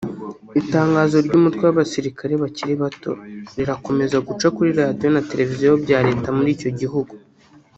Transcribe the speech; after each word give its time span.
Itangazo 0.61 1.15
ry’umutwe 1.27 1.61
w’abasirikare 1.65 2.33
bakiri 2.43 2.73
bato 2.83 3.11
rirakomeza 3.55 4.17
guca 4.27 4.47
kuri 4.55 4.69
Radio 4.81 5.07
na 5.15 5.21
Televiziyo 5.29 5.71
bya 5.83 5.99
Leta 6.07 6.29
muri 6.37 6.49
icyo 6.57 6.71
gihugu 6.81 7.13